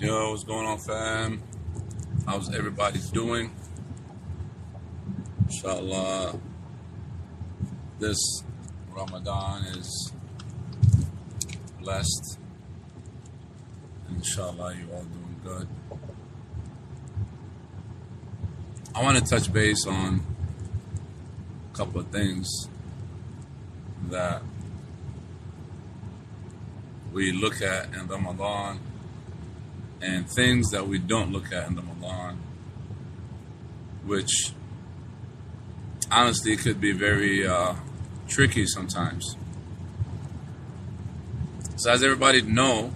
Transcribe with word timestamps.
Yo, 0.00 0.30
what's 0.30 0.44
going 0.44 0.66
on, 0.66 0.78
fam? 0.78 1.42
How's 2.24 2.54
everybody 2.54 2.98
doing? 3.12 3.54
Inshallah, 5.46 6.40
this 7.98 8.16
Ramadan 8.96 9.62
is 9.66 10.12
blessed. 11.82 12.38
Inshallah, 14.08 14.74
you 14.74 14.88
all 14.90 15.02
doing 15.02 15.40
good. 15.44 15.68
I 18.94 19.02
want 19.02 19.18
to 19.18 19.24
touch 19.24 19.52
base 19.52 19.86
on 19.86 20.22
a 21.70 21.76
couple 21.76 22.00
of 22.00 22.06
things 22.06 22.48
that 24.08 24.40
we 27.12 27.32
look 27.32 27.60
at 27.60 27.92
in 27.92 28.06
Ramadan 28.06 28.80
and 30.00 30.28
things 30.28 30.70
that 30.70 30.86
we 30.86 30.98
don't 30.98 31.32
look 31.32 31.52
at 31.52 31.68
in 31.68 31.76
Ramadan, 31.76 32.38
which 34.04 34.52
honestly 36.10 36.56
could 36.56 36.80
be 36.80 36.92
very 36.92 37.46
uh, 37.46 37.74
tricky 38.28 38.66
sometimes. 38.66 39.36
So, 41.76 41.90
as 41.90 42.02
everybody 42.02 42.42
know, 42.42 42.92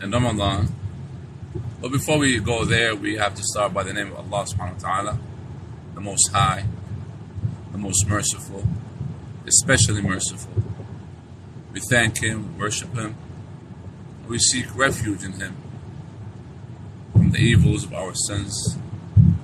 in 0.00 0.10
Ramadan, 0.12 0.68
but 1.80 1.90
before 1.92 2.18
we 2.18 2.38
go 2.38 2.64
there, 2.64 2.94
we 2.94 3.16
have 3.16 3.34
to 3.34 3.42
start 3.42 3.74
by 3.74 3.82
the 3.82 3.92
name 3.92 4.12
of 4.12 4.32
Allah 4.32 4.46
subhanahu 4.46 4.82
wa 4.82 4.88
ta'ala, 4.88 5.18
the 5.94 6.00
Most 6.00 6.30
High, 6.32 6.64
the 7.72 7.78
Most 7.78 8.06
Merciful, 8.08 8.64
especially 9.46 10.02
merciful. 10.02 10.52
We 11.72 11.80
thank 11.88 12.22
Him, 12.22 12.58
worship 12.58 12.94
Him, 12.94 13.16
we 14.28 14.38
seek 14.38 14.66
refuge 14.76 15.24
in 15.24 15.32
Him 15.32 15.56
the 17.32 17.38
evils 17.38 17.84
of 17.84 17.92
our 17.92 18.14
sins 18.14 18.76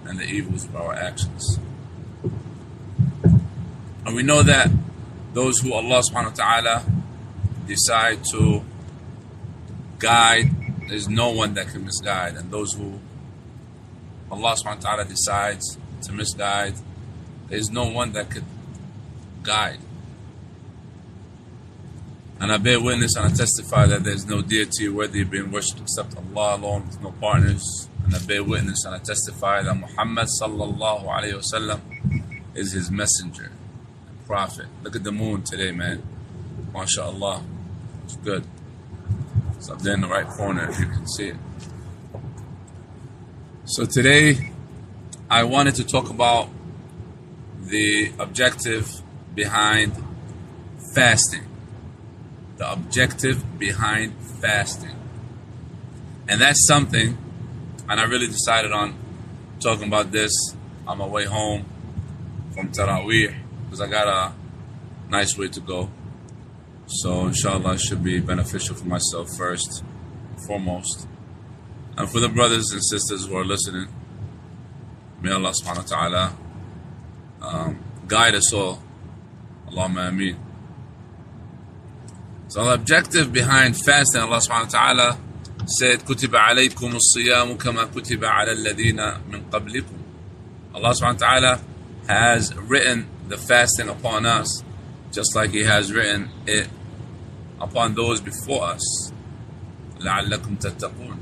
and 0.06 0.18
the 0.18 0.24
evils 0.24 0.64
of 0.64 0.76
our 0.76 0.94
actions. 0.94 1.58
And 4.04 4.14
we 4.14 4.22
know 4.22 4.42
that 4.42 4.70
those 5.32 5.58
who 5.60 5.72
Allah 5.72 6.02
subhanahu 6.02 6.38
wa 6.38 6.44
ta'ala 6.44 6.84
decide 7.66 8.24
to 8.32 8.62
guide, 9.98 10.50
there's 10.88 11.08
no 11.08 11.30
one 11.30 11.54
that 11.54 11.68
can 11.68 11.84
misguide. 11.84 12.36
And 12.36 12.50
those 12.50 12.74
who 12.74 13.00
Allah 14.30 14.54
subhanahu 14.54 14.84
wa 14.84 14.90
ta'ala 14.90 15.04
decides 15.06 15.78
to 16.02 16.12
misguide, 16.12 16.74
there's 17.48 17.70
no 17.70 17.88
one 17.88 18.12
that 18.12 18.30
could 18.30 18.44
guide. 19.42 19.78
And 22.40 22.50
I 22.52 22.56
bear 22.58 22.80
witness 22.80 23.16
and 23.16 23.26
I 23.26 23.28
testify 23.34 23.86
that 23.86 24.04
there's 24.04 24.26
no 24.26 24.42
deity 24.42 24.88
worthy 24.88 25.22
of 25.22 25.30
being 25.30 25.50
worshipped 25.50 25.80
except 25.80 26.16
Allah 26.16 26.56
alone 26.56 26.86
with 26.86 27.00
no 27.00 27.12
partners. 27.12 27.88
And 28.04 28.14
I 28.14 28.18
bear 28.18 28.42
witness 28.42 28.84
and 28.84 28.94
I 28.94 28.98
testify 28.98 29.62
that 29.62 29.74
Muhammad 29.74 30.28
sallallahu 30.40 31.06
alayhi 31.06 31.40
wasallam 31.40 31.80
is 32.54 32.72
his 32.72 32.90
messenger 32.90 33.50
and 34.08 34.26
prophet. 34.26 34.66
Look 34.82 34.96
at 34.96 35.04
the 35.04 35.12
moon 35.12 35.42
today, 35.42 35.70
man. 35.70 36.02
MashaAllah. 36.72 37.42
It's 38.04 38.16
good. 38.16 38.44
It's 39.56 39.70
up 39.70 39.80
there 39.80 39.94
in 39.94 40.00
the 40.00 40.08
right 40.08 40.26
corner 40.26 40.68
if 40.68 40.78
you 40.78 40.86
can 40.86 41.06
see 41.06 41.28
it. 41.28 41.36
So 43.64 43.86
today 43.86 44.50
I 45.30 45.44
wanted 45.44 45.76
to 45.76 45.84
talk 45.84 46.10
about 46.10 46.48
the 47.62 48.12
objective 48.18 49.00
behind 49.34 49.94
fasting 50.94 51.44
the 52.56 52.70
objective 52.70 53.58
behind 53.58 54.14
fasting. 54.40 54.96
And 56.28 56.40
that's 56.40 56.66
something, 56.66 57.18
and 57.88 58.00
I 58.00 58.04
really 58.04 58.26
decided 58.26 58.72
on 58.72 58.94
talking 59.60 59.88
about 59.88 60.12
this 60.12 60.32
on 60.86 60.98
my 60.98 61.06
way 61.06 61.24
home 61.24 61.64
from 62.54 62.70
Taraweeh 62.70 63.34
because 63.64 63.80
I 63.80 63.88
got 63.88 64.06
a 64.06 64.32
nice 65.10 65.36
way 65.36 65.48
to 65.48 65.60
go. 65.60 65.90
So, 66.86 67.26
inshallah, 67.26 67.74
it 67.74 67.80
should 67.80 68.04
be 68.04 68.20
beneficial 68.20 68.76
for 68.76 68.86
myself 68.86 69.28
first, 69.36 69.82
foremost. 70.46 71.08
And 71.96 72.10
for 72.10 72.20
the 72.20 72.28
brothers 72.28 72.70
and 72.72 72.84
sisters 72.84 73.26
who 73.26 73.36
are 73.36 73.44
listening, 73.44 73.88
may 75.22 75.32
Allah 75.32 75.52
subhanahu 75.52 75.90
wa 75.90 75.96
ta'ala 75.96 76.36
um, 77.40 77.78
guide 78.06 78.34
us 78.34 78.52
all. 78.52 78.82
Allahumma 79.68 80.08
ameen. 80.08 80.43
So 82.53 82.65
the 82.65 82.73
objective 82.73 83.31
behind 83.31 83.77
fasting, 83.77 84.21
Allah 84.21 84.37
subhanahu 84.37 84.73
wa 84.73 84.79
ta'ala 84.79 85.17
said, 85.67 85.99
كُتِبَ 85.99 86.33
عَلَيْكُمُ 86.33 86.97
الصِّيَامُ 86.97 87.57
كَمَا 87.57 87.93
كُتِبَ 87.93 88.25
عَلَى 88.25 88.53
الَّذِينَ 88.53 89.29
مِنْ 89.29 89.49
قَبْلِكُمْ 89.51 89.97
Allah 90.73 90.89
subhanahu 90.89 91.21
wa 91.21 91.27
ta'ala 91.27 91.61
has 92.07 92.55
written 92.55 93.07
the 93.27 93.37
fasting 93.37 93.87
upon 93.87 94.25
us, 94.25 94.63
just 95.11 95.35
like 95.35 95.51
He 95.51 95.63
has 95.63 95.93
written 95.93 96.29
it 96.47 96.67
upon 97.61 97.93
those 97.93 98.19
before 98.19 98.63
us. 98.63 99.11
لَعَلَّكُمْ 99.99 100.59
تَتَّقُونَ 100.59 101.17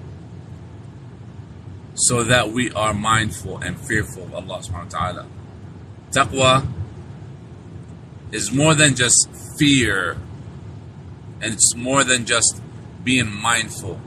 So 1.95 2.23
that 2.23 2.51
we 2.51 2.71
are 2.71 2.93
mindful 2.93 3.57
and 3.57 3.77
fearful 3.77 4.23
of 4.23 4.33
Allah 4.33 4.59
subhanahu 4.59 4.93
wa 4.93 4.99
ta'ala. 4.99 5.25
Taqwa 6.11 6.67
is 8.31 8.51
more 8.53 8.75
than 8.75 8.95
just 8.95 9.27
fear 9.57 10.17
and 11.42 11.52
it's 11.52 11.74
more 11.74 12.04
than 12.04 12.24
just 12.24 12.62
being 13.02 13.30
mindful 13.30 14.00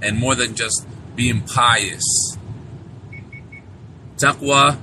and 0.00 0.18
more 0.18 0.34
than 0.34 0.54
just 0.54 0.86
being 1.16 1.42
pious. 1.42 2.36
Taqwa 4.16 4.78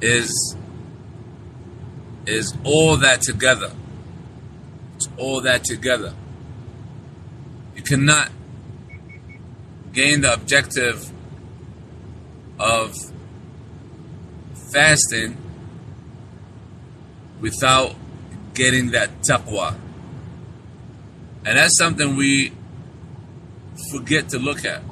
is 0.00 0.56
is 2.26 2.54
all 2.64 2.96
that 2.96 3.20
together. 3.22 3.72
It's 4.96 5.08
all 5.16 5.40
that 5.42 5.64
together. 5.64 6.14
You 7.76 7.82
cannot 7.82 8.30
gain 9.92 10.22
the 10.22 10.32
objective 10.32 11.10
of 12.58 12.94
fasting 14.72 15.36
without 17.40 17.94
getting 18.54 18.92
that 18.92 19.10
taqwa. 19.22 19.76
And 21.44 21.58
that's 21.58 21.76
something 21.76 22.16
we 22.16 22.52
forget 23.90 24.28
to 24.30 24.38
look 24.38 24.64
at. 24.64 24.82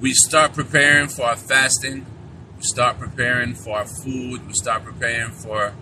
We 0.00 0.12
start 0.12 0.54
preparing 0.54 1.08
for 1.08 1.22
our 1.22 1.36
fasting, 1.36 2.06
we 2.56 2.62
start 2.62 2.98
preparing 2.98 3.54
for 3.54 3.78
our 3.78 3.86
food, 3.86 4.46
we 4.46 4.52
start 4.54 4.84
preparing 4.84 5.32
for, 5.32 5.74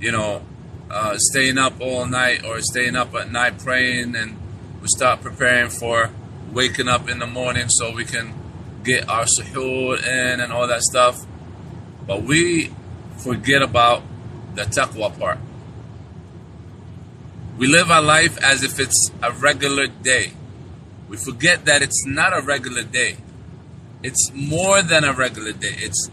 you 0.00 0.12
know, 0.12 0.42
uh, 0.90 1.16
staying 1.18 1.58
up 1.58 1.80
all 1.80 2.06
night 2.06 2.44
or 2.44 2.60
staying 2.60 2.96
up 2.96 3.14
at 3.14 3.30
night 3.30 3.58
praying, 3.58 4.14
and 4.14 4.36
we 4.80 4.88
start 4.88 5.22
preparing 5.22 5.70
for 5.70 6.10
waking 6.52 6.88
up 6.88 7.08
in 7.08 7.18
the 7.18 7.26
morning 7.26 7.68
so 7.68 7.92
we 7.92 8.04
can 8.04 8.34
get 8.84 9.08
our 9.08 9.24
suhoor 9.24 9.98
in 9.98 10.40
and 10.40 10.52
all 10.52 10.66
that 10.66 10.82
stuff. 10.82 11.16
But 12.06 12.22
we 12.22 12.72
forget 13.18 13.62
about 13.62 14.02
the 14.54 14.62
taqwa 14.62 15.16
part. 15.18 15.38
We 17.60 17.66
live 17.66 17.90
our 17.90 18.00
life 18.00 18.42
as 18.42 18.62
if 18.62 18.80
it's 18.80 19.10
a 19.22 19.32
regular 19.32 19.86
day. 19.86 20.32
We 21.10 21.18
forget 21.18 21.66
that 21.66 21.82
it's 21.82 22.06
not 22.06 22.32
a 22.32 22.40
regular 22.40 22.82
day. 22.82 23.18
It's 24.02 24.32
more 24.32 24.80
than 24.80 25.04
a 25.04 25.12
regular 25.12 25.52
day. 25.52 25.74
It's 25.76 26.10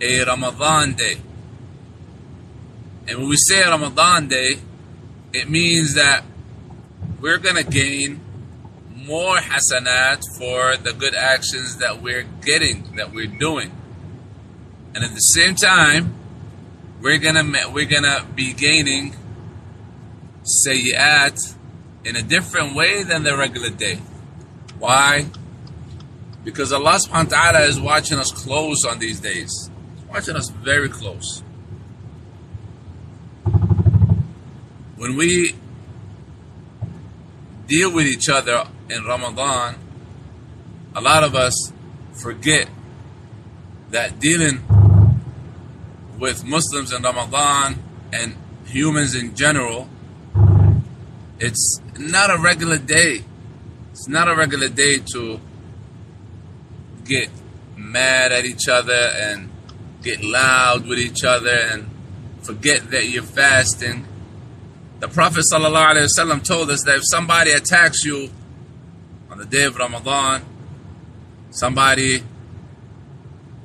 a 0.00 0.24
Ramadan 0.24 0.94
day. 0.94 1.18
And 3.06 3.18
when 3.18 3.28
we 3.28 3.36
say 3.36 3.62
Ramadan 3.62 4.28
day, 4.28 4.60
it 5.34 5.50
means 5.50 5.96
that 5.96 6.24
we're 7.20 7.36
going 7.36 7.62
to 7.62 7.70
gain 7.70 8.20
more 8.94 9.36
hasanat 9.36 10.22
for 10.38 10.78
the 10.78 10.94
good 10.94 11.14
actions 11.14 11.76
that 11.76 12.00
we're 12.00 12.24
getting, 12.40 12.96
that 12.96 13.12
we're 13.12 13.26
doing. 13.26 13.70
And 14.94 15.04
at 15.04 15.10
the 15.10 15.20
same 15.20 15.56
time, 15.56 16.14
we're 17.02 17.18
gonna 17.18 17.68
we're 17.70 17.84
gonna 17.84 18.24
be 18.34 18.54
gaining 18.54 19.14
sayyat 20.46 21.36
in 22.04 22.16
a 22.16 22.22
different 22.22 22.74
way 22.74 23.02
than 23.02 23.24
the 23.24 23.36
regular 23.36 23.70
day. 23.70 24.00
Why? 24.78 25.26
Because 26.44 26.72
Allah 26.72 26.98
subhanahu 27.04 27.32
wa 27.32 27.38
ta'ala 27.38 27.60
is 27.66 27.80
watching 27.80 28.18
us 28.18 28.30
close 28.30 28.84
on 28.84 28.98
these 28.98 29.20
days. 29.20 29.70
He's 29.96 30.04
watching 30.08 30.36
us 30.36 30.48
very 30.50 30.88
close. 30.88 31.42
When 34.96 35.16
we 35.16 35.54
deal 37.66 37.92
with 37.92 38.06
each 38.06 38.28
other 38.28 38.64
in 38.88 39.04
Ramadan, 39.04 39.76
a 40.94 41.00
lot 41.00 41.24
of 41.24 41.34
us 41.34 41.72
forget 42.12 42.68
that 43.90 44.20
dealing 44.20 44.62
with 46.18 46.44
Muslims 46.44 46.92
in 46.92 47.02
Ramadan 47.02 47.82
and 48.12 48.36
humans 48.66 49.14
in 49.14 49.34
general, 49.34 49.88
it's 51.38 51.80
not 51.98 52.30
a 52.30 52.38
regular 52.38 52.78
day. 52.78 53.24
It's 53.92 54.08
not 54.08 54.28
a 54.28 54.34
regular 54.34 54.68
day 54.68 54.98
to 55.12 55.40
get 57.04 57.30
mad 57.76 58.32
at 58.32 58.44
each 58.44 58.68
other 58.68 58.92
and 58.92 59.50
get 60.02 60.22
loud 60.22 60.86
with 60.86 60.98
each 60.98 61.24
other 61.24 61.50
and 61.50 61.88
forget 62.42 62.90
that 62.90 63.08
you're 63.08 63.22
fasting. 63.22 64.06
The 65.00 65.08
Prophet 65.08 65.44
ﷺ 65.52 66.44
told 66.44 66.70
us 66.70 66.82
that 66.84 66.96
if 66.96 67.02
somebody 67.04 67.50
attacks 67.52 68.04
you 68.04 68.30
on 69.30 69.38
the 69.38 69.44
day 69.44 69.64
of 69.64 69.76
Ramadan, 69.76 70.42
somebody, 71.50 72.22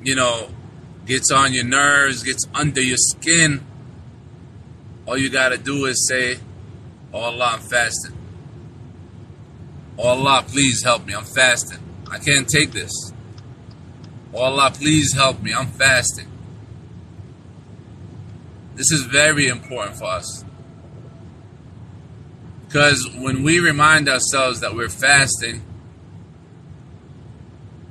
you 0.04 0.16
know, 0.16 0.50
gets 1.06 1.32
on 1.32 1.54
your 1.54 1.64
nerves, 1.64 2.24
gets 2.24 2.46
under 2.54 2.82
your 2.82 2.98
skin, 2.98 3.64
all 5.06 5.18
you 5.18 5.30
got 5.30 5.50
to 5.50 5.58
do 5.58 5.86
is 5.86 6.08
say, 6.08 6.38
Oh 7.14 7.20
Allah, 7.20 7.52
I'm 7.54 7.60
fasting. 7.60 8.18
Oh 9.98 10.10
Allah, 10.10 10.44
please 10.48 10.84
help 10.84 11.06
me. 11.06 11.14
I'm 11.14 11.26
fasting. 11.26 11.80
I 12.10 12.18
can't 12.20 12.48
take 12.48 12.72
this. 12.72 12.92
Oh 14.34 14.40
Allah, 14.40 14.72
please 14.74 15.14
help 15.14 15.42
me. 15.42 15.54
I'm 15.54 15.68
fasting. 15.68 16.28
This 18.76 18.92
is 18.92 19.04
very 19.04 19.48
important 19.48 19.98
for 19.98 20.06
us. 20.06 20.46
Because 22.66 23.10
when 23.18 23.44
we 23.44 23.60
remind 23.60 24.08
ourselves 24.08 24.62
that 24.62 24.74
we're 24.74 24.88
fasting, 24.88 25.62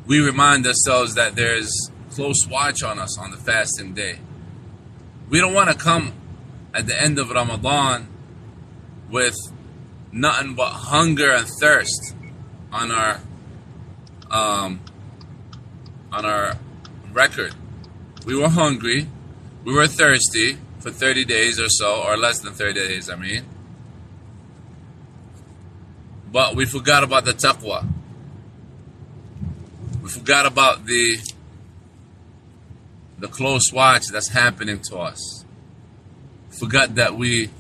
we 0.06 0.20
remind 0.20 0.66
ourselves 0.66 1.14
that 1.14 1.36
there's 1.36 1.70
close 2.10 2.46
watch 2.48 2.82
on 2.82 2.98
us 2.98 3.18
on 3.18 3.30
the 3.30 3.36
fasting 3.36 3.92
day. 3.92 4.18
We 5.28 5.38
don't 5.38 5.52
want 5.52 5.70
to 5.70 5.76
come 5.76 6.14
at 6.74 6.86
the 6.86 7.00
end 7.00 7.18
of 7.18 7.30
Ramadan 7.30 8.08
with 9.10 9.34
nothing 10.12 10.54
but 10.54 10.70
hunger 10.70 11.32
and 11.32 11.46
thirst 11.60 12.14
on 12.72 12.90
our 12.90 13.20
um, 14.30 14.80
on 16.12 16.24
our 16.24 16.56
record. 17.12 17.54
We 18.24 18.36
were 18.36 18.48
hungry, 18.48 19.08
we 19.64 19.74
were 19.74 19.86
thirsty 19.86 20.58
for 20.78 20.90
30 20.90 21.24
days 21.24 21.60
or 21.60 21.68
so, 21.68 22.02
or 22.02 22.16
less 22.16 22.40
than 22.40 22.54
30 22.54 22.74
days, 22.74 23.10
I 23.10 23.16
mean. 23.16 23.44
But 26.32 26.54
we 26.54 26.64
forgot 26.64 27.02
about 27.02 27.24
the 27.24 27.32
taqwa. 27.32 27.86
We 30.02 30.08
forgot 30.08 30.46
about 30.46 30.86
the 30.86 31.18
the 33.18 33.28
close 33.28 33.70
watch 33.72 34.06
that's 34.10 34.28
happening 34.28 34.80
to 34.80 34.96
us. 34.96 35.44
Forgot 36.50 36.94
that 36.94 37.16
we 37.16 37.50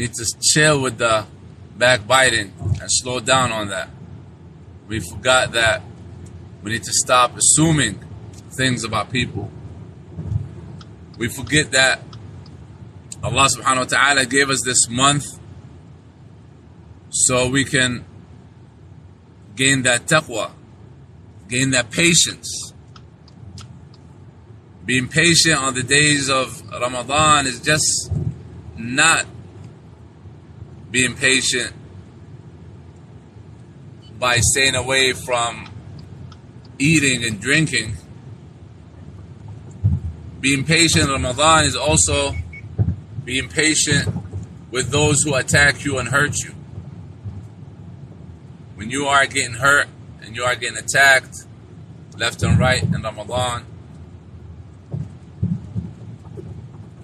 need 0.00 0.14
to 0.14 0.24
chill 0.40 0.80
with 0.80 0.96
the 0.96 1.26
backbiting 1.76 2.54
and 2.80 2.88
slow 2.88 3.20
down 3.20 3.52
on 3.52 3.68
that. 3.68 3.90
We 4.88 5.00
forgot 5.00 5.52
that 5.52 5.82
we 6.62 6.72
need 6.72 6.84
to 6.84 6.92
stop 6.92 7.36
assuming 7.36 8.02
things 8.56 8.82
about 8.82 9.10
people. 9.10 9.50
We 11.18 11.28
forget 11.28 11.72
that 11.72 12.00
Allah 13.22 13.48
subhanahu 13.54 13.76
wa 13.76 13.84
ta'ala 13.84 14.24
gave 14.24 14.48
us 14.48 14.62
this 14.64 14.88
month 14.88 15.38
so 17.10 17.50
we 17.50 17.64
can 17.64 18.04
gain 19.54 19.82
that 19.82 20.06
taqwa, 20.06 20.50
gain 21.46 21.70
that 21.72 21.90
patience. 21.90 22.72
Being 24.86 25.08
patient 25.08 25.56
on 25.56 25.74
the 25.74 25.82
days 25.82 26.30
of 26.30 26.62
Ramadan 26.70 27.46
is 27.46 27.60
just 27.60 28.10
not 28.78 29.26
being 30.90 31.14
patient 31.14 31.72
by 34.18 34.38
staying 34.40 34.74
away 34.74 35.12
from 35.12 35.68
eating 36.78 37.24
and 37.24 37.40
drinking. 37.40 37.94
Being 40.40 40.64
patient 40.64 41.04
in 41.04 41.10
Ramadan 41.10 41.64
is 41.64 41.76
also 41.76 42.34
being 43.24 43.48
patient 43.48 44.08
with 44.70 44.90
those 44.90 45.22
who 45.22 45.34
attack 45.34 45.84
you 45.84 45.98
and 45.98 46.08
hurt 46.08 46.36
you. 46.38 46.54
When 48.74 48.90
you 48.90 49.06
are 49.06 49.26
getting 49.26 49.54
hurt 49.54 49.88
and 50.22 50.34
you 50.34 50.44
are 50.44 50.54
getting 50.54 50.78
attacked 50.78 51.44
left 52.16 52.42
and 52.42 52.58
right 52.58 52.82
in 52.82 53.02
Ramadan, 53.02 53.64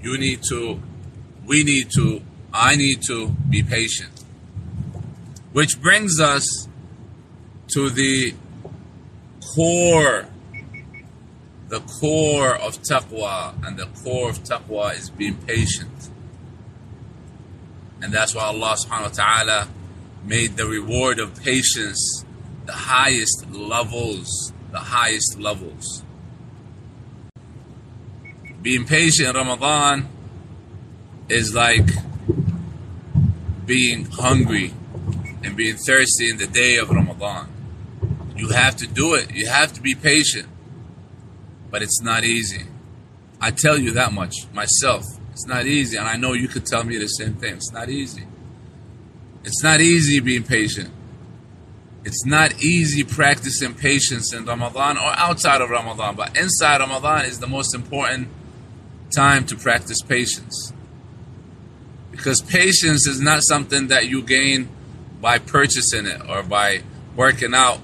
you 0.02 0.18
need 0.18 0.40
to, 0.48 0.80
we 1.44 1.64
need 1.64 1.90
to, 1.96 2.22
I 2.58 2.76
need 2.76 3.02
to 3.08 3.28
be 3.50 3.62
patient. 3.62 4.24
Which 5.52 5.80
brings 5.80 6.20
us 6.20 6.68
to 7.68 7.90
the 7.90 8.34
core, 9.54 10.26
the 11.68 11.80
core 11.80 12.56
of 12.56 12.82
taqwa, 12.82 13.54
and 13.66 13.76
the 13.76 13.86
core 14.02 14.30
of 14.30 14.42
taqwa 14.42 14.96
is 14.96 15.10
being 15.10 15.36
patient. 15.36 16.10
And 18.00 18.12
that's 18.12 18.34
why 18.34 18.44
Allah 18.44 18.76
subhanahu 18.78 19.02
wa 19.02 19.08
ta'ala 19.08 19.68
made 20.24 20.56
the 20.56 20.66
reward 20.66 21.18
of 21.18 21.42
patience 21.42 22.24
the 22.66 22.72
highest 22.72 23.46
levels, 23.50 24.52
the 24.72 24.78
highest 24.78 25.38
levels. 25.38 26.02
Being 28.60 28.84
patient 28.84 29.28
in 29.28 29.36
Ramadan 29.36 30.08
is 31.28 31.54
like 31.54 31.88
being 33.66 34.06
hungry 34.06 34.72
and 35.42 35.56
being 35.56 35.76
thirsty 35.76 36.30
in 36.30 36.38
the 36.38 36.46
day 36.46 36.76
of 36.76 36.90
Ramadan. 36.90 37.48
You 38.36 38.48
have 38.50 38.76
to 38.76 38.86
do 38.86 39.14
it. 39.14 39.34
You 39.34 39.48
have 39.48 39.72
to 39.74 39.82
be 39.82 39.94
patient. 39.94 40.48
But 41.70 41.82
it's 41.82 42.00
not 42.00 42.24
easy. 42.24 42.66
I 43.40 43.50
tell 43.50 43.78
you 43.78 43.92
that 43.92 44.12
much 44.12 44.34
myself. 44.52 45.04
It's 45.32 45.46
not 45.46 45.66
easy. 45.66 45.96
And 45.96 46.06
I 46.06 46.16
know 46.16 46.32
you 46.32 46.48
could 46.48 46.64
tell 46.64 46.84
me 46.84 46.96
the 46.96 47.06
same 47.06 47.34
thing. 47.34 47.54
It's 47.54 47.72
not 47.72 47.88
easy. 47.88 48.24
It's 49.44 49.62
not 49.62 49.80
easy 49.80 50.20
being 50.20 50.42
patient. 50.42 50.90
It's 52.04 52.24
not 52.24 52.62
easy 52.62 53.02
practicing 53.02 53.74
patience 53.74 54.32
in 54.32 54.44
Ramadan 54.44 54.96
or 54.96 55.12
outside 55.16 55.60
of 55.60 55.70
Ramadan. 55.70 56.14
But 56.14 56.36
inside 56.36 56.80
Ramadan 56.80 57.24
is 57.24 57.40
the 57.40 57.46
most 57.46 57.74
important 57.74 58.28
time 59.14 59.44
to 59.46 59.56
practice 59.56 60.00
patience. 60.02 60.72
Because 62.16 62.40
patience 62.40 63.06
is 63.06 63.20
not 63.20 63.42
something 63.42 63.88
that 63.88 64.08
you 64.08 64.22
gain 64.22 64.68
by 65.20 65.38
purchasing 65.38 66.06
it 66.06 66.20
or 66.28 66.42
by 66.42 66.82
working 67.14 67.54
out, 67.54 67.80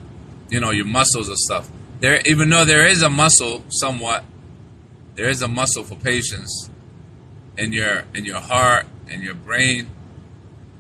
you 0.49 0.61
know, 0.61 0.71
your 0.71 0.87
muscles 0.87 1.29
or 1.29 1.37
stuff. 1.37 1.71
There, 2.01 2.21
even 2.25 2.51
though 2.51 2.65
there 2.65 2.87
is 2.87 3.03
a 3.03 3.11
muscle, 3.11 3.65
somewhat, 3.69 4.25
there 5.15 5.29
is 5.29 5.43
a 5.43 5.49
muscle 5.49 5.85
for 5.85 5.95
patience 5.97 6.71
in 7.57 7.73
your 7.73 8.05
in 8.15 8.25
your 8.25 8.41
heart 8.41 8.87
and 9.09 9.23
your 9.23 9.35
brain 9.35 9.89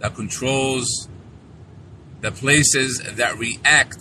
that 0.00 0.14
controls 0.14 1.08
the 2.22 2.32
places 2.32 3.02
that 3.16 3.38
react 3.38 4.00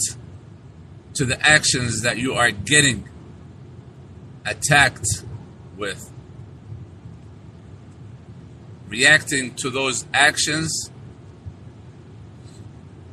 to 1.16 1.26
the 1.26 1.40
actions 1.46 2.02
that 2.02 2.18
you 2.18 2.34
are 2.34 2.52
getting 2.52 3.10
attacked 4.46 5.24
with. 5.78 6.11
Reacting 8.92 9.56
to 9.56 9.70
those 9.70 10.06
actions 10.14 10.92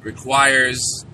requires 0.03 1.05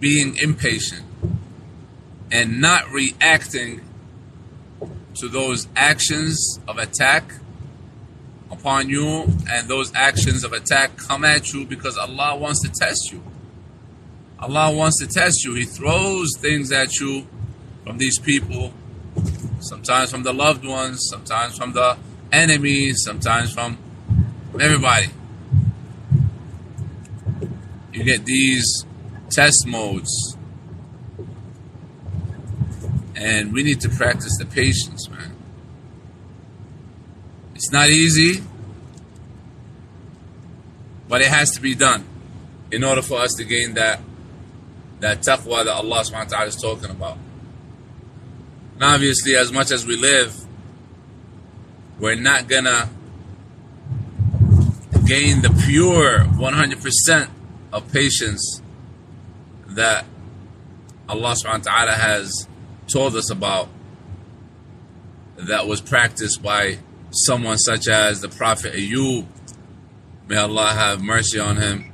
being 0.00 0.34
impatient 0.38 1.04
and 2.30 2.58
not 2.58 2.90
reacting 2.90 3.82
to 5.16 5.28
those 5.28 5.68
actions 5.76 6.58
of 6.66 6.78
attack 6.78 7.34
upon 8.50 8.88
you 8.88 9.24
and 9.50 9.68
those 9.68 9.94
actions 9.94 10.44
of 10.44 10.54
attack 10.54 10.96
come 10.96 11.22
at 11.22 11.52
you 11.52 11.66
because 11.66 11.98
Allah 11.98 12.34
wants 12.34 12.62
to 12.62 12.72
test 12.72 13.12
you. 13.12 13.22
Allah 14.38 14.74
wants 14.74 14.98
to 15.00 15.06
test 15.06 15.44
you. 15.44 15.52
He 15.52 15.64
throws 15.64 16.30
things 16.38 16.72
at 16.72 16.98
you 16.98 17.26
from 17.84 17.98
these 17.98 18.18
people, 18.18 18.72
sometimes 19.62 20.10
from 20.10 20.22
the 20.22 20.32
loved 20.32 20.64
ones, 20.64 21.06
sometimes 21.08 21.56
from 21.56 21.72
the 21.72 21.96
enemies, 22.30 23.02
sometimes 23.04 23.52
from 23.52 23.78
everybody. 24.60 25.08
You 27.92 28.04
get 28.04 28.24
these 28.24 28.84
test 29.30 29.66
modes. 29.66 30.36
And 33.14 33.52
we 33.52 33.62
need 33.62 33.80
to 33.82 33.88
practice 33.88 34.36
the 34.38 34.46
patience, 34.46 35.08
man. 35.08 35.36
It's 37.54 37.70
not 37.70 37.88
easy, 37.88 38.42
but 41.08 41.20
it 41.20 41.28
has 41.28 41.50
to 41.52 41.60
be 41.60 41.74
done 41.74 42.04
in 42.72 42.82
order 42.82 43.02
for 43.02 43.20
us 43.20 43.34
to 43.34 43.44
gain 43.44 43.74
that 43.74 44.00
that 45.00 45.20
taqwa 45.20 45.64
that 45.64 45.74
Allah 45.74 46.00
subhanahu 46.00 46.30
wa 46.30 46.36
ta'ala 46.36 46.46
is 46.46 46.56
talking 46.56 46.90
about. 46.90 47.18
And 48.82 48.90
obviously, 48.90 49.36
as 49.36 49.52
much 49.52 49.70
as 49.70 49.86
we 49.86 49.96
live, 49.96 50.34
we're 52.00 52.16
not 52.16 52.48
gonna 52.48 52.90
gain 55.06 55.40
the 55.40 55.50
pure 55.68 56.24
100% 56.24 57.28
of 57.72 57.92
patience 57.92 58.60
that 59.68 60.04
Allah 61.08 61.36
subhanahu 61.36 61.64
wa 61.64 61.72
ta'ala 61.72 61.92
has 61.92 62.48
told 62.88 63.14
us 63.14 63.30
about 63.30 63.68
that 65.36 65.68
was 65.68 65.80
practiced 65.80 66.42
by 66.42 66.78
someone 67.12 67.58
such 67.58 67.86
as 67.86 68.20
the 68.20 68.28
Prophet 68.28 68.74
Ayub. 68.74 69.28
May 70.26 70.38
Allah 70.38 70.72
have 70.72 71.00
mercy 71.00 71.38
on 71.38 71.56
him 71.56 71.92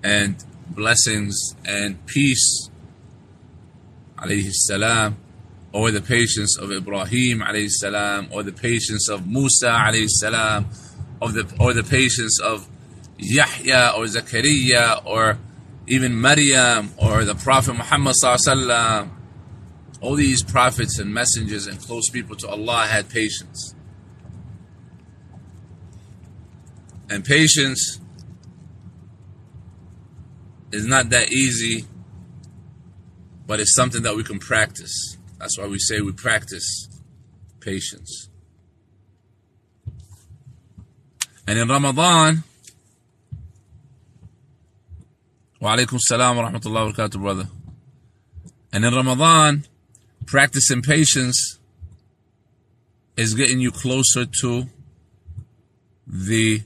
and 0.00 0.36
blessings 0.70 1.56
and 1.64 2.06
peace 2.06 2.70
alayhi 4.24 4.50
salam 4.52 5.16
or 5.72 5.90
the 5.90 6.00
patience 6.00 6.56
of 6.58 6.72
Ibrahim 6.72 7.40
alayhi 7.40 7.68
salam 7.68 8.28
or 8.30 8.42
the 8.42 8.52
patience 8.52 9.08
of 9.08 9.26
Musa 9.26 9.68
alayhi 9.68 10.08
salam 10.08 10.66
or 11.20 11.30
the 11.32 11.52
or 11.60 11.72
the 11.72 11.84
patience 11.84 12.40
of 12.40 12.68
Yahya 13.18 13.92
or 13.96 14.04
Zakaria 14.04 15.04
or 15.04 15.38
even 15.86 16.20
Maryam 16.20 16.90
or 16.96 17.24
the 17.24 17.34
Prophet 17.34 17.74
Muhammad 17.74 18.14
sallallahu 18.22 19.10
all 20.04 20.16
these 20.16 20.42
prophets 20.42 20.98
and 20.98 21.12
messengers 21.14 21.66
and 21.66 21.80
close 21.80 22.10
people 22.10 22.36
to 22.36 22.46
Allah 22.46 22.86
had 22.86 23.08
patience. 23.08 23.74
And 27.08 27.24
patience 27.24 28.00
is 30.72 30.84
not 30.84 31.08
that 31.08 31.32
easy, 31.32 31.86
but 33.46 33.60
it's 33.60 33.74
something 33.74 34.02
that 34.02 34.16
we 34.16 34.24
can 34.24 34.38
practice. 34.38 35.16
That's 35.38 35.58
why 35.58 35.66
we 35.66 35.78
say 35.78 36.00
we 36.00 36.12
practice 36.12 36.88
patience. 37.60 38.28
And 41.46 41.58
in 41.58 41.68
Ramadan, 41.68 42.42
wa 45.60 45.76
alaikum 45.76 45.98
salam 45.98 46.36
wa 46.36 46.48
rahmatullahi 46.48 46.86
wa 46.86 46.92
barakatuh, 46.92 47.20
brother. 47.20 47.48
And 48.72 48.84
in 48.84 48.94
Ramadan, 48.94 49.64
practicing 50.26 50.82
patience 50.82 51.58
is 53.16 53.34
getting 53.34 53.60
you 53.60 53.70
closer 53.70 54.26
to 54.40 54.64
the 56.06 56.62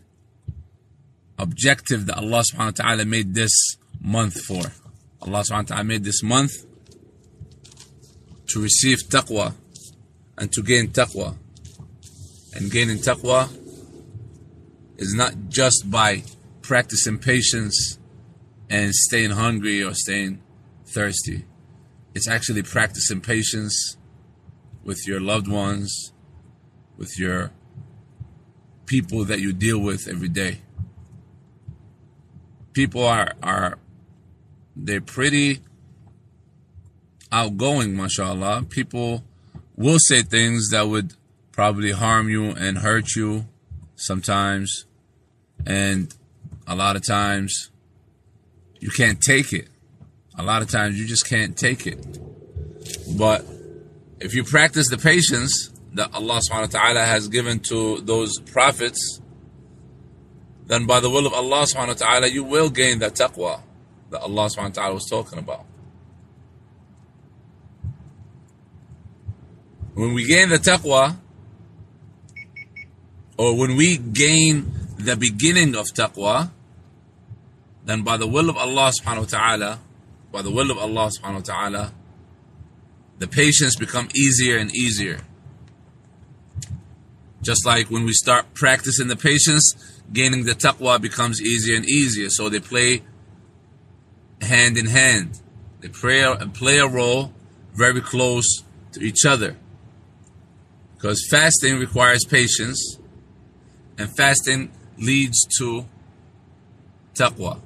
objective 1.39 2.07
that 2.07 2.17
Allah 2.17 2.43
subhanahu 2.43 2.79
wa 2.79 2.85
ta'ala 2.85 3.05
made 3.05 3.35
this 3.35 3.77
month 4.01 4.41
for. 4.45 4.63
Allah 5.23 5.41
subhanahu 5.41 5.71
wa 5.71 5.77
ta'ala 5.77 5.85
made 5.85 6.05
this 6.05 6.23
month 6.23 6.53
to 8.49 8.61
receive 8.61 8.99
taqwa 9.09 9.55
and 10.37 10.53
to 10.53 10.63
gain 10.63 10.89
taqwa. 10.89 11.37
And 12.55 12.71
gaining 12.71 12.99
taqwa 12.99 13.49
is 14.97 15.15
not 15.15 15.35
just 15.49 15.91
by 15.91 16.23
practicing 16.63 17.19
patience 17.19 17.99
and 18.71 18.95
staying 18.95 19.31
hungry 19.31 19.83
or 19.83 19.95
staying 19.95 20.41
thirsty. 20.87 21.45
It's 22.15 22.29
actually 22.29 22.63
practicing 22.63 23.21
patience 23.21 23.97
with 24.85 25.07
your 25.07 25.21
loved 25.21 25.49
ones, 25.49 26.13
with 26.97 27.19
your 27.19 27.53
people 28.87 29.25
that 29.25 29.41
you 29.41 29.53
deal 29.53 29.79
with 29.79 30.09
every 30.09 30.29
day. 30.29 30.63
People 32.73 33.05
are 33.05 33.35
are 33.43 33.79
they're 34.79 35.01
pretty 35.01 35.61
outgoing, 37.33 37.97
mashallah. 37.97 38.67
People 38.69 39.25
will 39.77 39.99
say 39.99 40.23
things 40.23 40.71
that 40.71 40.89
would 40.89 41.15
probably 41.53 41.91
harm 41.91 42.29
you 42.29 42.51
and 42.51 42.79
hurt 42.79 43.15
you 43.17 43.47
sometimes. 43.97 44.87
And 45.67 46.15
a 46.67 46.77
lot 46.77 46.97
of 46.97 47.07
times 47.07 47.71
you 48.81 48.91
can't 48.91 49.21
take 49.21 49.53
it. 49.53 49.69
A 50.39 50.43
lot 50.43 50.63
of 50.63 50.71
times 50.71 50.99
you 50.99 51.07
just 51.07 51.29
can't 51.29 51.57
take 51.57 51.87
it. 51.87 51.99
But 53.17 53.45
if 54.21 54.35
you 54.35 54.45
practice 54.45 54.89
the 54.89 54.99
patience 54.99 55.71
that 55.95 56.15
Allah 56.15 56.41
subhanahu 56.49 56.73
wa 56.75 56.81
ta'ala 56.81 57.05
has 57.05 57.27
given 57.27 57.59
to 57.71 58.01
those 58.01 58.39
prophets, 58.39 59.21
then 60.67 60.87
by 60.87 61.01
the 61.01 61.11
will 61.11 61.27
of 61.27 61.33
Allah 61.33 61.67
subhanahu 61.67 61.89
wa 61.89 61.95
ta'ala, 61.95 62.27
you 62.29 62.45
will 62.45 62.71
gain 62.71 63.01
that 63.01 63.15
taqwa 63.15 63.63
that 64.11 64.21
Allah 64.21 64.49
subhanahu 64.49 64.77
wa 64.77 64.83
ta'ala 64.83 64.95
was 64.95 65.07
talking 65.09 65.39
about. 65.39 65.65
When 69.95 70.15
we 70.15 70.27
gain 70.27 70.49
the 70.49 70.59
taqwa, 70.59 71.17
or 73.37 73.57
when 73.57 73.77
we 73.77 73.97
gain 73.97 74.73
the 74.97 75.17
beginning 75.17 75.75
of 75.75 75.87
taqwa, 75.87 76.51
then 77.85 78.03
by 78.03 78.17
the 78.17 78.27
will 78.27 78.51
of 78.51 78.57
Allah 78.57 78.93
subhanahu 78.93 79.21
wa 79.21 79.39
ta'ala, 79.39 79.79
by 80.31 80.43
the 80.43 80.51
will 80.51 80.71
of 80.71 80.79
Allah 80.79 81.11
subhanahu 81.11 81.35
wa 81.35 81.41
ta'ala, 81.41 81.93
the 83.19 83.27
patience 83.27 83.77
become 83.77 84.09
easier 84.15 84.57
and 84.57 84.75
easier. 84.75 85.21
Just 87.43 87.65
like 87.65 87.91
when 87.91 88.05
we 88.05 88.13
start 88.13 88.55
practicing 88.55 89.09
the 89.09 89.17
patience, 89.17 89.75
gaining 90.13 90.45
the 90.45 90.53
taqwa 90.53 91.01
becomes 91.01 91.41
easier 91.41 91.77
and 91.77 91.87
easier. 91.87 92.29
So 92.31 92.49
they 92.49 92.61
play 92.61 93.03
hand 94.41 94.77
in 94.77 94.87
hand. 94.87 95.41
They 95.81 95.89
play 95.89 96.21
a, 96.21 96.37
play 96.47 96.79
a 96.79 96.87
role 96.87 97.33
very 97.75 98.01
close 98.01 98.63
to 98.93 99.01
each 99.01 99.25
other. 99.25 99.57
Because 100.95 101.25
fasting 101.31 101.79
requires 101.79 102.25
patience, 102.25 102.99
and 103.97 104.09
fasting 104.17 104.73
leads 104.97 105.47
to 105.59 105.87
taqwa. 107.15 107.61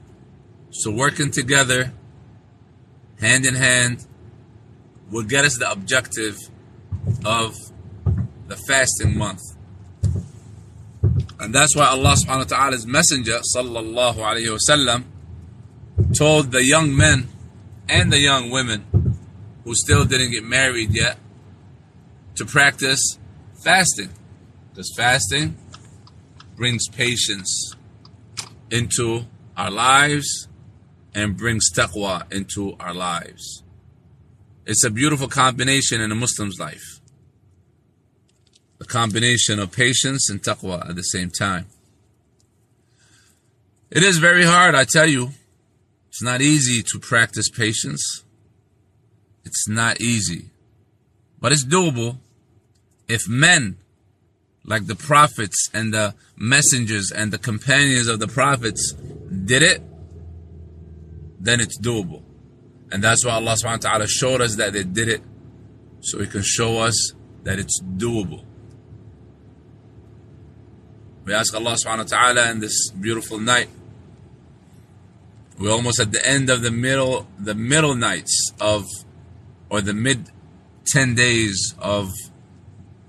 So 0.71 0.91
working 0.91 1.31
together, 1.31 1.93
hand 3.21 3.47
in 3.47 3.55
hand, 3.55 4.07
will 5.11 5.23
get 5.25 5.45
us 5.45 5.59
the 5.59 5.71
objective 5.71 6.37
of 7.25 7.55
the 8.49 8.57
fasting 8.69 9.17
month. 9.17 9.41
And 11.41 11.55
that's 11.55 11.75
why 11.75 11.87
Allah 11.87 12.15
subhanahu 12.15 12.51
wa 12.51 12.57
ta'ala's 12.57 12.87
messenger 12.87 13.41
sallallahu 13.55 14.17
alayhi 14.17 14.57
wasallam 14.57 15.05
told 16.17 16.53
the 16.53 16.65
young 16.65 16.97
men 16.97 17.29
and 17.89 18.13
the 18.13 18.19
young 18.19 18.51
women 18.51 19.19
who 19.65 19.75
still 19.75 20.05
didn't 20.05 20.33
get 20.33 20.45
married 20.45 20.91
yet 20.91 21.19
to 22.37 22.45
practice 22.45 23.19
fasting. 23.63 24.11
Because 24.71 24.93
fasting 24.97 25.57
brings 26.57 26.89
patience 26.89 27.75
into 28.71 29.25
our 29.57 29.71
lives 29.71 30.49
and 31.15 31.37
brings 31.37 31.71
taqwa 31.73 32.31
into 32.33 32.75
our 32.81 32.95
lives. 32.95 33.63
It's 34.65 34.85
a 34.85 34.91
beautiful 34.91 35.29
combination 35.29 36.01
in 36.01 36.11
a 36.11 36.15
Muslim's 36.15 36.59
life. 36.59 37.01
A 38.81 38.85
combination 38.85 39.59
of 39.59 39.73
patience 39.73 40.31
and 40.31 40.43
taqwa 40.43 40.89
at 40.89 40.97
the 40.97 41.03
same 41.03 41.31
time. 41.31 41.67
It 43.91 44.03
is 44.03 44.19
very 44.19 44.45
hard, 44.45 44.75
I 44.75 44.85
tell 44.85 45.07
you. 45.07 45.33
It's 46.13 46.23
not 46.23 46.43
easy 46.43 46.83
to 46.83 46.99
practice 46.99 47.49
patience. 47.49 48.23
It's 49.47 49.67
not 49.67 50.03
easy. 50.03 50.51
But 51.41 51.53
it's 51.53 51.65
doable 51.65 52.19
if 53.09 53.27
men 53.27 53.79
like 54.63 54.89
the 54.89 54.95
prophets 54.95 55.71
and 55.73 55.95
the 55.95 56.15
messengers 56.37 57.11
and 57.11 57.33
the 57.33 57.39
companions 57.39 58.09
of 58.09 58.21
the 58.21 58.29
prophets 58.29 58.93
did 58.93 59.63
it, 59.63 59.83
then 61.41 61.61
it's 61.61 61.81
doable. 61.81 62.23
And 62.91 63.03
that's 63.03 63.25
why 63.25 63.33
Allah 63.33 63.53
subhanahu 63.53 63.83
wa 63.83 63.91
ta'ala 63.91 64.07
showed 64.07 64.43
us 64.43 64.57
that 64.57 64.75
they 64.75 64.85
did 64.85 65.09
it 65.09 65.23
so 66.01 66.19
He 66.19 66.27
can 66.27 66.43
show 66.43 66.79
us 66.81 67.15
that 67.45 67.59
it's 67.59 67.81
doable. 67.81 68.45
We 71.25 71.33
ask 71.33 71.55
Allah 71.55 71.77
subhanahu 71.83 72.13
wa 72.13 72.19
ta'ala 72.19 72.51
in 72.51 72.61
this 72.61 72.91
beautiful 72.91 73.39
night. 73.39 73.71
We're 75.59 75.71
almost 75.71 76.01
at 76.01 76.13
the 76.13 76.27
end 76.27 76.51
of 76.51 76.63
the 76.63 76.71
middle 76.71 77.27
the 77.39 77.55
middle 77.55 77.95
nights 77.95 78.53
of 78.61 78.87
or 79.69 79.81
the 79.81 79.95
mid 79.95 80.31
ten 80.87 81.15
days 81.15 81.75
of 81.79 82.11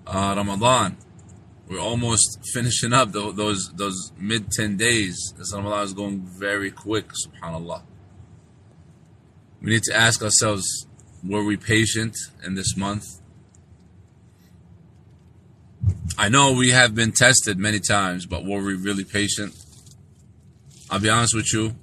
uh, 0.06 0.34
Ramadan. 0.38 0.98
We're 1.68 1.80
almost 1.80 2.40
finishing 2.54 2.94
up 2.94 3.12
the, 3.12 3.32
those 3.32 3.72
those 3.76 4.12
mid 4.18 4.52
ten 4.52 4.78
days. 4.78 5.34
This 5.38 5.54
Ramadan 5.54 5.84
is 5.84 5.94
going 5.94 6.22
very 6.22 6.72
quick, 6.72 7.10
subhanAllah. 7.10 7.84
We 9.62 9.72
need 9.72 9.84
to 9.84 9.96
ask 9.96 10.22
ourselves, 10.22 10.88
were 11.24 11.44
we 11.44 11.56
patient 11.56 12.18
in 12.46 12.56
this 12.56 12.76
month? 12.76 13.06
I 16.18 16.30
know 16.30 16.52
we 16.52 16.72
have 16.72 16.94
been 16.94 17.14
tested 17.14 17.58
many 17.58 17.80
times, 17.80 18.26
but 18.26 18.46
were 18.46 18.62
we 18.62 18.76
really 18.76 19.06
patient? 19.06 19.56
I'll 20.90 21.00
be 21.00 21.10
honest 21.10 21.34
with 21.34 21.52
you. 21.54 21.76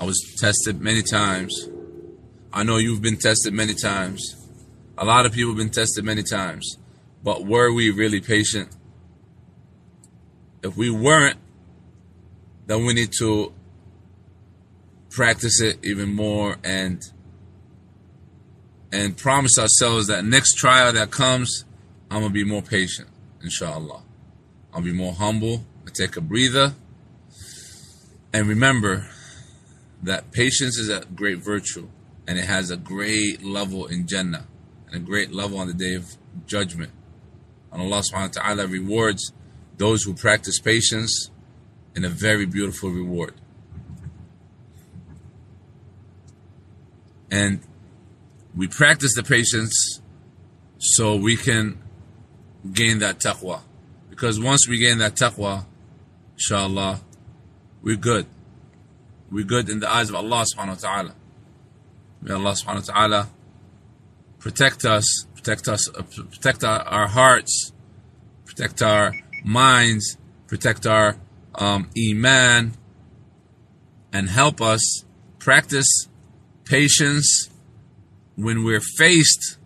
I 0.00 0.04
was 0.04 0.18
tested 0.38 0.80
many 0.80 1.02
times. 1.02 1.68
I 2.54 2.62
know 2.62 2.78
you've 2.78 3.02
been 3.02 3.18
tested 3.18 3.52
many 3.52 3.74
times. 3.74 4.34
A 4.96 5.04
lot 5.04 5.26
of 5.26 5.32
people 5.32 5.50
have 5.50 5.58
been 5.58 5.68
tested 5.68 6.06
many 6.06 6.22
times. 6.22 6.78
But 7.22 7.44
were 7.44 7.70
we 7.70 7.90
really 7.90 8.20
patient? 8.22 8.74
If 10.62 10.74
we 10.74 10.88
weren't, 10.88 11.36
then 12.66 12.86
we 12.86 12.94
need 12.94 13.12
to 13.18 13.52
practice 15.10 15.60
it 15.60 15.78
even 15.82 16.14
more 16.14 16.56
and 16.64 17.02
and 18.92 19.16
promise 19.16 19.58
ourselves 19.58 20.06
that 20.06 20.24
next 20.24 20.54
trial 20.54 20.92
that 20.92 21.10
comes, 21.10 21.64
I'm 22.10 22.22
gonna 22.22 22.32
be 22.32 22.44
more 22.44 22.62
patient, 22.62 23.08
inshallah. 23.42 24.02
I'll 24.72 24.80
be 24.80 24.92
more 24.92 25.12
humble. 25.12 25.66
I 25.86 25.90
take 25.90 26.16
a 26.16 26.20
breather. 26.20 26.74
And 28.32 28.48
remember 28.48 29.06
that 30.02 30.32
patience 30.32 30.78
is 30.78 30.88
a 30.88 31.04
great 31.14 31.38
virtue 31.38 31.88
and 32.26 32.38
it 32.38 32.44
has 32.44 32.70
a 32.70 32.76
great 32.76 33.42
level 33.42 33.86
in 33.86 34.06
Jannah 34.06 34.46
and 34.86 34.96
a 34.96 35.04
great 35.04 35.32
level 35.32 35.58
on 35.58 35.66
the 35.66 35.74
day 35.74 35.94
of 35.94 36.16
judgment. 36.46 36.92
And 37.72 37.82
Allah 37.82 38.02
subhanahu 38.02 38.36
wa 38.36 38.42
ta'ala 38.42 38.66
rewards 38.66 39.32
those 39.76 40.02
who 40.02 40.14
practice 40.14 40.58
patience 40.58 41.30
in 41.94 42.04
a 42.04 42.08
very 42.08 42.46
beautiful 42.46 42.90
reward. 42.90 43.34
And 47.30 47.60
we 48.56 48.66
practice 48.66 49.14
the 49.14 49.22
patience 49.22 50.00
so 50.78 51.14
we 51.16 51.36
can 51.36 51.78
gain 52.72 52.98
that 52.98 53.18
taqwa. 53.18 53.60
Because 54.08 54.40
once 54.40 54.68
we 54.68 54.78
gain 54.78 54.98
that 54.98 55.14
taqwa, 55.14 55.64
inshallah, 56.34 57.00
we're 57.82 57.96
good. 57.96 58.26
We're 59.30 59.44
good 59.44 59.68
in 59.68 59.78
the 59.78 59.90
eyes 59.90 60.08
of 60.08 60.16
Allah 60.16 60.44
subhanahu 60.44 60.82
wa 60.82 60.88
ta'ala. 60.90 61.14
May 62.22 62.34
Allah 62.34 62.52
subhanahu 62.52 62.88
wa 62.88 62.94
ta'ala 62.94 63.28
protect 64.40 64.84
us, 64.84 65.26
protect 65.34 65.68
us, 65.68 65.88
uh, 65.88 66.02
protect 66.02 66.64
our, 66.64 66.80
our, 66.80 67.06
hearts, 67.06 67.72
protect 68.44 68.82
our 68.82 69.14
minds, 69.44 70.16
protect 70.48 70.84
our 70.86 71.16
um, 71.54 71.88
iman, 71.96 72.72
and 74.12 74.28
help 74.28 74.60
us 74.60 75.04
practice 75.38 76.08
patience 76.64 77.48
when 78.34 78.64
we're 78.64 78.80
faced 78.80 79.58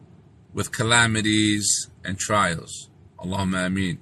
with 0.53 0.73
calamities 0.73 1.89
and 2.05 2.19
trials. 2.19 2.91
Allahumma 3.19 3.67
ameen. 3.67 3.99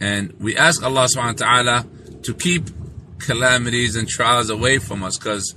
And 0.00 0.34
we 0.40 0.56
ask 0.56 0.82
Allah 0.82 1.06
subhanahu 1.06 1.40
wa 1.40 1.46
ta'ala 1.46 1.86
to 2.22 2.34
keep 2.34 2.70
calamities 3.22 3.96
and 3.96 4.08
trials 4.08 4.50
away 4.50 4.78
from 4.78 5.02
us 5.02 5.16
because 5.16 5.54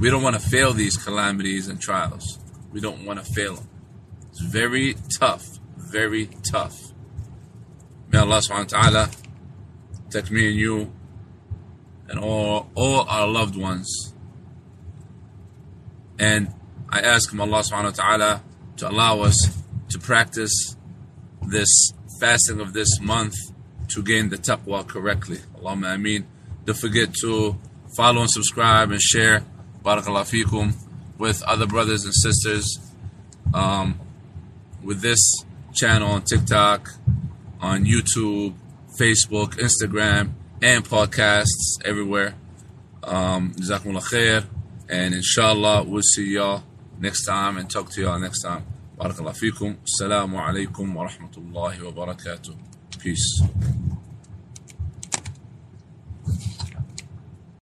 we 0.00 0.10
don't 0.10 0.22
want 0.22 0.36
to 0.36 0.48
fail 0.48 0.72
these 0.72 0.96
calamities 0.96 1.68
and 1.68 1.80
trials. 1.80 2.38
We 2.72 2.80
don't 2.80 3.04
want 3.04 3.24
to 3.24 3.32
fail 3.32 3.56
them. 3.56 3.68
It's 4.28 4.42
very 4.42 4.94
tough, 5.18 5.58
very 5.76 6.28
tough. 6.50 6.76
May 8.10 8.18
Allah 8.18 8.40
subhanahu 8.40 8.72
wa 8.72 8.80
ta'ala 8.80 9.10
protect 10.04 10.30
me 10.30 10.48
and 10.48 10.56
you 10.56 10.92
and 12.08 12.18
all, 12.18 12.70
all 12.74 13.00
our 13.08 13.26
loved 13.26 13.56
ones. 13.56 14.14
And 16.18 16.54
I 16.88 17.00
ask 17.00 17.32
Him, 17.32 17.40
Allah 17.40 17.60
subhanahu 17.60 17.98
wa 17.98 18.02
ta'ala, 18.04 18.42
to 18.76 18.88
allow 18.88 19.20
us 19.20 19.36
to 19.90 19.98
practice 19.98 20.76
this 21.46 21.92
fasting 22.20 22.60
of 22.60 22.72
this 22.72 23.00
month 23.00 23.34
to 23.88 24.02
gain 24.02 24.28
the 24.28 24.36
taqwa 24.36 24.86
correctly. 24.86 25.38
Allahumma 25.56 25.94
ameen. 25.94 26.26
Don't 26.68 26.76
forget 26.76 27.14
to 27.22 27.56
follow 27.96 28.20
and 28.20 28.30
subscribe 28.30 28.90
and 28.90 29.00
share. 29.00 29.42
Barakallah 29.82 30.28
fikum 30.28 30.74
with 31.16 31.42
other 31.44 31.66
brothers 31.66 32.04
and 32.04 32.12
sisters. 32.12 32.78
Um, 33.54 33.98
with 34.84 35.00
this 35.00 35.46
channel 35.72 36.10
on 36.10 36.24
TikTok, 36.24 36.90
on 37.62 37.86
YouTube, 37.86 38.52
Facebook, 39.00 39.54
Instagram, 39.54 40.32
and 40.60 40.84
podcasts 40.84 41.80
everywhere. 41.86 42.34
Um, 43.02 43.52
Jazakumullah 43.52 44.02
khair. 44.02 44.44
And 44.90 45.14
inshallah, 45.14 45.84
we'll 45.84 46.02
see 46.02 46.34
y'all 46.34 46.64
next 46.98 47.24
time 47.24 47.56
and 47.56 47.70
talk 47.70 47.90
to 47.92 48.02
y'all 48.02 48.18
next 48.18 48.42
time. 48.42 48.66
Barakallah 48.98 49.34
fikum. 49.34 49.78
Assalamu 49.88 50.36
alaikum 50.36 50.92
wa 50.92 51.08
rahmatullahi 51.08 51.94
wa 51.94 52.04
barakatuh. 52.04 52.54
Peace. 52.98 53.40